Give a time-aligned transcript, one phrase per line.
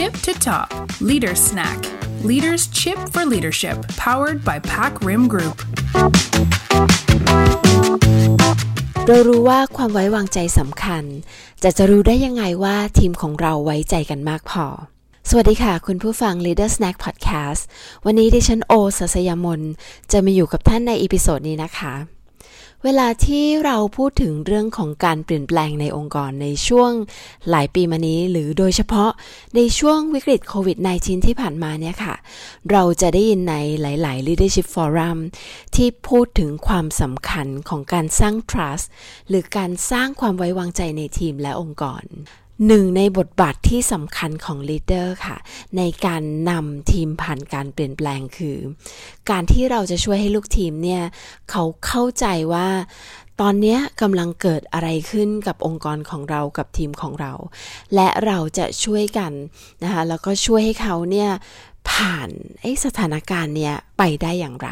[0.00, 0.68] tip to top
[1.10, 1.78] Leader Snack
[2.30, 3.76] Leaders Chip for Leadership
[4.06, 5.56] powered by PacRim Group
[9.06, 11.04] เรารู้ว่าความไว้วางใจสำคัญ
[11.62, 14.66] แต่จะรู้ได้ยังไงว่าทีมของเราไว้ใจกันมากพอ
[15.28, 17.62] สวัสดีค่ะ คุณผู้ฟัง Leader Snack Podcast
[18.04, 19.60] วันนี้ดิฉันโอสัสยามน
[20.12, 22.19] จะมาอยู่กับท่านใน episode นี้นะคะ
[22.84, 26.90] เวลาที่เราพูดถึงเรื่องของการเปลี่ยนแปลงในองค์กรในช่วง
[27.50, 29.10] หลายปีมานี้ หรือโดยเฉพาะ
[29.56, 32.14] ในช่วงวิกฤตโควิด -19 ที่ผ่านมาเนี่ยค่ะ
[32.70, 35.18] เราจะได้ยินในหลาย ๆ leadership forum
[35.74, 38.86] ที่พูดถึงความสำคัญของการสร้าง trust
[39.28, 42.04] หรือการสร้างความไว้วางใจในทีมและองค์กร
[42.66, 45.36] หนึ่งในบทบาทที่สำคัญของ leader ค่ะ
[45.76, 48.56] ในการนำทีมผ่านการเปลี่ยนแปลงคือ
[49.30, 51.02] การที่เราจะช่วยให้ลูกทีมเนี่ย
[51.50, 52.68] เขาเข้าใจว่า
[53.40, 57.32] ตอนนี้กำลังเกิดอะไรขึ้นกับองค์กรของเรากับทีมของเรา
[57.94, 59.32] และเราจะช่วยกัน
[59.82, 61.30] นะคะแล้วก็ช่วยให้เขาเนี่ย
[61.90, 62.28] ผ่าน
[62.60, 64.70] ไอ้สถานการณ์เนี่ยไปได้อย่างไร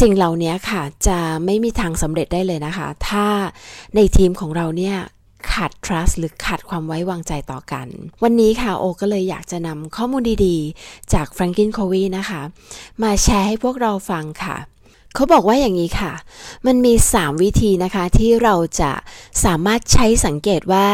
[0.00, 3.26] สิ่งเหล่านี้ค่ะจะไม่มีทางสำเร็จได้เลยนะคะ ถ้า
[3.96, 4.96] ในทีมของเราเนี่ย
[5.52, 7.86] ขาด trust หรือขาดความไว้วางใจต่อกัน
[8.22, 12.42] วันนี้ค่ะโอก็เลยอยากจะนำข้อมูลดีๆ จากแฟรงกินโควีนะคะ
[13.02, 14.56] มาแชร์ให้พวกเราฟังค่ะ
[15.14, 16.12] เขาบอกว่าอย่างนี้ค่ะ
[16.66, 18.92] มันมี 3 วิธีนะคะที่เราจะ
[19.44, 20.86] สามารถใช้สังเกตว่า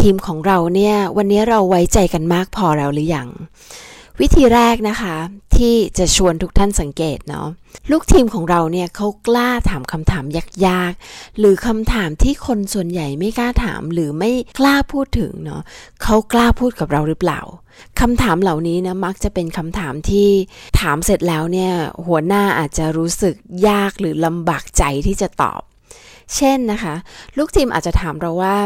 [0.00, 3.28] ทีมของเราเนี่ย วันนี้เราไว้ใจกันมากพอแล้วหรือยัง
[4.20, 5.16] วิธีแรกนะคะ
[5.56, 7.48] ที่จะชวนทุกท่านสังเกตเนาะ
[7.90, 10.24] ลูกทีมของเราเนี่ยเขากล้าถามคำถาม
[10.66, 15.62] ยากๆ หรือคำถามที่คนส่วนใหญ่ไม่กล้าถามหรือไม่กล้าพูดถึงเนาะ
[16.02, 17.40] เขากล้าพูดกับเราหรือเปล่า
[18.00, 20.28] คำถามเหล่านี้นะมักจะเป็นคำถามที่
[20.80, 21.72] ถามเสร็จแล้วเนี่ย
[22.06, 23.34] หัวหน้าอาจจะรู้สึก
[23.68, 25.60] ยากหรือลำบากใจที่จะตอบ
[26.36, 26.94] เช่นนะคะ
[27.36, 28.56] ลูกทีมอาจจะถามเราว่า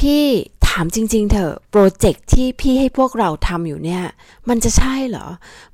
[0.00, 4.02] พี่ามจริง ๆ เถอะโปรเจกต์ที่พี่ให้พวกเราทำอยู่เนี่ย
[4.48, 5.26] มันจะใช่เหรอ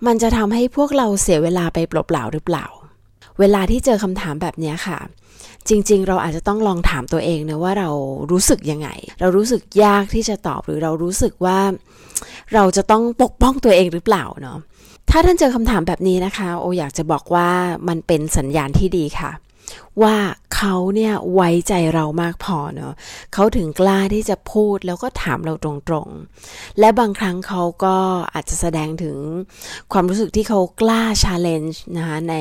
[0.07, 2.67] มันจะทำให้พวกเราเสียเวลาไปเปล่าๆหรือเปล่า
[3.41, 4.99] เวลาที่เจอคำถามแบบนี้ค่ะ
[5.69, 7.91] จริง ๆ เราอาจจะต้องลองถามตัวเองนะว่าเรา
[8.31, 8.89] รู้สึกยังไง
[9.21, 11.59] เรารู้สึกยากที่จะตอบหรือเรารู้สึกว่า
[12.55, 14.59] เราจะต้องปกป้องตัวเองหรือเปล่าเนาะ
[15.11, 17.49] ถ้าท่านเจอคำถามแบบนี้นะคะ โออยากจะบอกว่า
[17.89, 19.31] มันเป็นสัญญาณที่ดีค่ะ
[20.03, 20.17] ว่า
[20.57, 22.95] เขาเนี่ยไว้ใจเรามากพอเนาะ
[23.35, 27.97] เขาถึงกล้าที่จะพูดแล้วก็ถามเราตรงๆ และบางครั้งเขาก็
[28.35, 29.17] อาจจะแสดงถึง
[29.93, 32.35] ความรู้สึกที่เขากล้าชาเลนจ์นะคะใน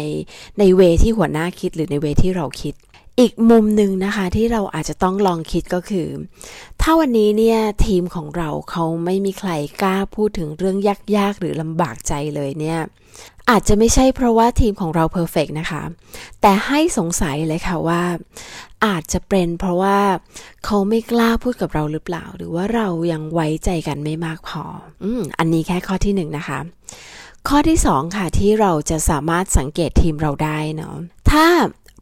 [0.60, 2.76] ในเวที่หัวหน้าคิดหรือในเวที่เราคิด
[3.20, 6.10] อีกมุมหนึ่งนะคะที่เราอาจจะต้องลองคิดก็คือ
[6.82, 9.52] ถ้าวันนี้เนี่ยทีมของเราเขาไม่มีใคร
[9.82, 10.78] กล้าพูดถึงเรื่อง
[11.18, 12.80] ยากๆ หรือลำบากใจเลยเนี่ย
[13.50, 15.84] อาจจะไม่ใช่เพราะว่าทีมของเราเพอร์เฟกนะคะ
[16.42, 18.04] แต่ให้สงสัยเลยค่ะว่า
[18.86, 20.00] อาจจะเป็นเพราะว่า
[20.66, 24.64] เขาไม่กล้าพูดกับเราหรือเปล่า หรือว่าเรายังไว้ใจกันไม่มากพอ
[25.04, 26.60] อืมอันนี้แค่ข้อที่หนึ่งนะคะ
[27.48, 30.96] ข้อที่สองค่ะที่เราจะสามารถสังเกตทีมเราได้เนาะ
[31.32, 31.46] ถ้า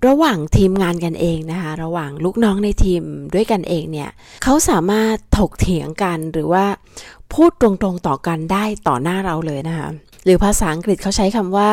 [0.08, 3.02] ระหว่างทีมงานกันเองนะคะ ระหว่างลูกน้องในทีม
[3.34, 4.10] ด้วยกันเองเนี่ย
[4.44, 6.66] เขาสามารถถกเถียงกันหรือว่า
[7.34, 9.90] พูดตรงๆต่อกันได้ต่อหน้าเราเลยนะคะ
[10.26, 11.70] หรือภาษาอังกฤษเขาใช้คำว่า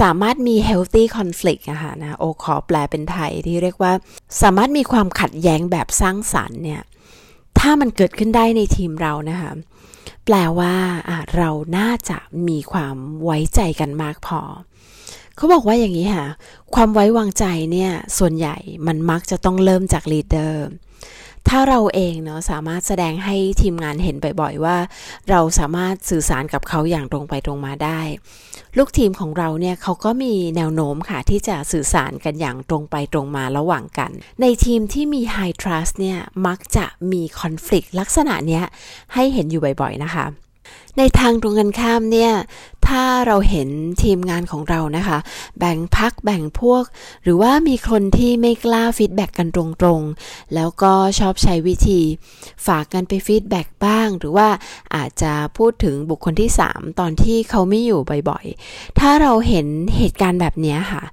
[0.00, 3.92] สามารถมี healthy conflict อะคะนะโอขอแปลเป็นไทยที่เรียกว่า
[4.42, 6.82] สามารถมีความขัดแย้งแบบสร้างสรรค์เนี่ย
[7.58, 9.52] ถ้ามันเกิดขึ้นได้ในทีมเรานะคะ
[10.24, 10.74] แปลว่า
[11.36, 12.18] เราน่าจะ
[12.48, 14.40] มีความไว้ใจกันมากพอ
[15.36, 16.26] เขาบอกว่าอย่างนี้ค่ะ
[16.74, 20.66] ความไว้วางใจเนี่ย ส่วนใหญ่มันมักจะต้องเริ่มจากลีดเดอร์
[21.48, 24.76] ถ้าเราเองเนาะสามารถแสดงให้ทีมงานเห็นบ่อยๆว่า
[25.30, 28.00] เราสามารถสื่อสารกับเขาอย่างตรงไปตรงมาได้
[28.76, 34.10] ลูกทีมของเราเนี่ยเขาก็มีแนวโน้มค่ะ ที่จะสื่อสารกันอย่างตรงไปตรงมาระหว่างกัน
[34.40, 38.64] ในทีมที่มี high trust เนี่ยมักจะมี conflict ลักษณะเนี้ย
[39.14, 40.26] ให้เห็นอยู่บ่อยๆนะคะ
[40.98, 42.32] ในทางตรงกันข้ามเนี่ย
[42.86, 43.68] ถ้าเราเห็น
[44.02, 45.18] ทีมงานของเรานะคะ
[45.58, 46.84] แบ่งพรรคแบ่งพวก
[47.22, 52.00] หรือว่ามีคนที่ไม่กล้า feedback กันตรงๆ แล้วก็ชอบใช้วิธี
[52.66, 54.48] ฝากกันไป feedback บ้าง หรือว่า
[54.94, 61.04] อาจจะพูดถึงบุคคลที่ 3 ตอนที่เขาไม่อยู่บ่อยๆ ถ้าเราเห็นเหตุการณ์แบบนี้ค่ะ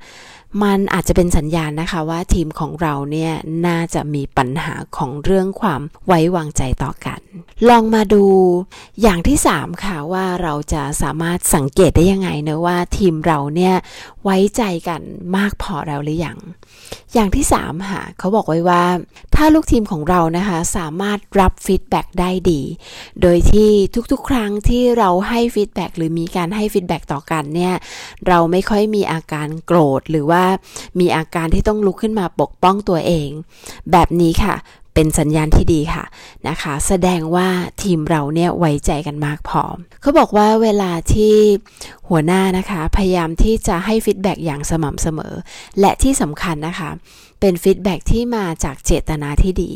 [0.62, 3.34] มันอาจจะเป็นสัญญาณนะคะว่าทีมของเราเนี่ย
[3.68, 7.20] น่าจะมีปัญหาของเรื่องความไว้วางใจต่อกัน
[7.70, 8.26] ลองมาดู
[9.02, 13.76] อย่างที่ 3 ค่ะว่าเราจะสามารถสังเกตได้ยังไงเนอะว่าทีมเราเนี่ย
[14.24, 15.02] ไว้ใจกัน
[15.36, 16.40] มากพอแล้วหรือยัง
[17.14, 18.84] อย่างที่ 3 ค่ะ เขาบอกไว้ว่า
[19.36, 22.62] ถ้าลูกทีมของเรานะคะสามารถรับ feedback ได้ดี
[23.22, 23.70] โดยที่
[24.12, 27.74] ทุกๆ ครั้งที่เราให้ feedback หรือมีการให้ feedback ต่อกันเนี่ย
[28.28, 30.43] เราไม่ค่อยมีอาการโกรธหรือว่า
[31.00, 33.30] มีอาการที่ต้องลุกขึ้นมาปกป้องตัวเอง
[33.92, 34.56] แบบนี้ค่ะ
[34.94, 36.04] เป็นสัญญาณที่ดีค่ะ
[36.48, 37.48] นะคะ แสดงว่า
[37.82, 39.64] ทีมเราเนี่ยไว้ใจกันมากพอ
[40.02, 41.36] เขาบอกว่าเวลาที่
[42.10, 45.34] หัวหน้านะคะ พยายามที่จะให้ feedback อย่างสม่ำเสมอ
[45.80, 46.90] และที่สำคัญนะคะ
[47.46, 49.72] เป็น feedback ที่มาจากเจตนาที่ดี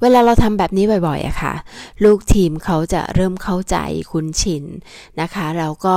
[0.00, 1.54] เวลาเราทำแบบนี้บ่อยๆอะค่ะ
[2.04, 3.76] ลูกทีมเขาจะเริ่มเข้าใจ
[4.10, 4.64] คุ้นชิน
[5.20, 5.96] นะคะเราก็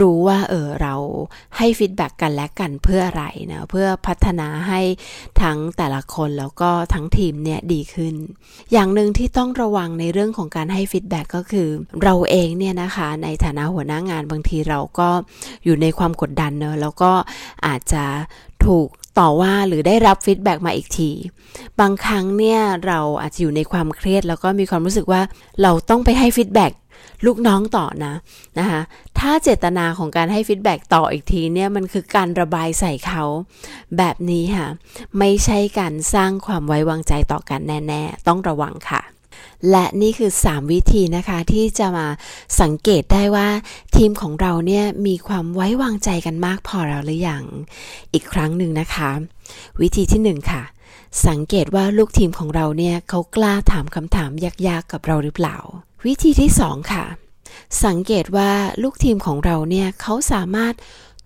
[0.00, 0.94] รู้ว่าเออเรา
[1.56, 4.80] ให้ feedback กันและกันเพื่ออะไรนะเพื่อพัฒนาให้
[5.42, 8.14] ทั้งแต่ละคนแล้วก็ทั้งทีมเนี่ยดีขึ้น
[8.72, 11.68] อย่างหนึ่งที่ต้องระวังในเรื่องของการให้ feedback ก็คือ
[12.02, 15.08] เราเองเนี่ยนะคะในฐานะหัวหน้างานบางทีเราก็
[15.64, 17.12] อยู่ในความกดดันเนอะแล้วก็
[17.66, 18.04] อาจจะ
[18.66, 21.10] ถูก ต่อว่าหรือได้รับ feedback มาอีกที
[21.80, 25.22] บางครั้งเนี่ยเราอาจจะอยู่ในความเครียด แล้วก็มีความรู้สึกว่า
[25.62, 26.72] เราต้องไปให้ feedback
[27.26, 28.14] ลูกน้องต่อนะ
[28.58, 28.80] นะคะ
[29.18, 33.24] ถ้าเจตนาของการให้ feedback ต่ออีกทีเนี่ยมันคือการระบายใส่เขา
[33.96, 34.66] แบบนี้ค่ะ
[35.18, 39.00] ไม่ใช่การสร้างความไว้วางใจต่อกันแน่ ๆ ต้องระวังค่ะ
[39.70, 42.08] และนี่คือ 3 วิธีนะคะที่จะมา
[42.60, 43.48] สังเกตได้ว่า
[43.96, 47.44] ทีมของเราเนี่ยมีความไว้วางใจกันมากพอแล้วหรือยัง
[48.12, 49.10] อีกครั้งหนึ่งนะคะ
[49.80, 50.62] วิธีที่ 1 ค่ะ
[51.26, 54.30] สังเกตว่าลูกทีมของเราเนี่ยเขากล้าถามคำถาม
[54.68, 55.56] ยากๆกับเราหรือเปล่า
[56.06, 57.04] วิธีที่ 2 ค่ะ
[57.84, 58.50] สังเกตว่า
[58.82, 60.74] ลูกทีมของเราเนี่ยเขาสามารถ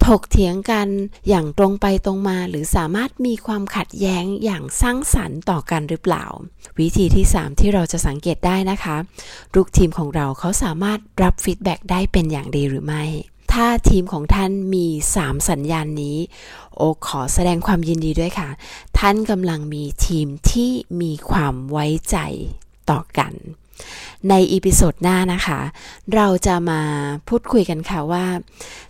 [0.07, 0.89] ถกเถียงกัน
[1.29, 6.25] อย่างตรงไปตรงมาหรือสามารถมีความขัดแย้งอย่างสร้างสรรค์ต่อกันหรือเปล่า
[6.79, 8.97] วิธีที่ 3 ที่เราจะสังเกตได้นะคะ
[9.55, 13.05] ลูกทีมของเราเขาสามารถรับฟีดแบ็ได้เป็นอย่างดีหรือไม่
[13.53, 16.17] ถ้าทีมของท่านมี 3 สัญญาณนี้
[16.77, 18.49] โอขอแสดงความยินดีด้วยค่ะ
[18.99, 20.71] ท่านกำลังมีทีมที่
[21.01, 22.17] มีความไว้ใจ
[22.91, 23.33] ต่อกัน
[24.29, 25.61] ในอีพิโซดหน้านะคะ
[26.15, 26.81] เราจะมา
[27.29, 28.27] พูดคุยกันค่ะว่า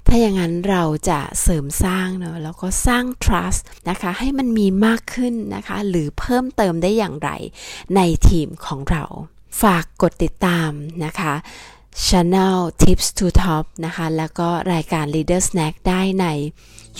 [0.06, 7.30] ถ้าอย่างนั้นเราจะเสริมสร้างเนอะแล้วก็สร้าง trust นะคะ ให้มันมีมากขึ้นนะคะ หรือเพิ่มเติมได้อย่างไร
[7.96, 9.04] ในทีมของเรา
[9.62, 10.70] ฝากกดติดตาม
[11.04, 11.34] นะคะ
[12.06, 16.26] Channel Tips to Top นะคะ แล้วก็รายการ Leader Snack ได้ใน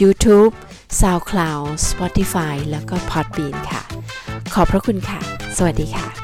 [0.01, 0.53] YouTube
[1.01, 3.83] SoundCloud Spotify แล้วก็ Podbean ค่ะ
[4.55, 5.21] ขอบพระคุณค่ะ
[5.57, 6.22] สวัสดีค่ะ